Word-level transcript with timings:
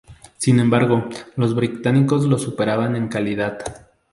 Sin 0.39 0.59
embargo, 0.59 1.09
los 1.35 1.53
británicos 1.53 2.25
los 2.25 2.41
superaban 2.41 2.95
en 2.95 3.07
calidad. 3.07 3.59